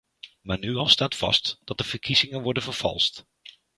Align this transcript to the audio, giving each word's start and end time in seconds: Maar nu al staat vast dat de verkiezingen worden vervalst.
Maar 0.41 0.59
nu 0.59 0.75
al 0.75 0.87
staat 0.87 1.15
vast 1.15 1.59
dat 1.63 1.77
de 1.77 1.83
verkiezingen 1.83 2.41
worden 2.41 2.63
vervalst. 2.63 3.25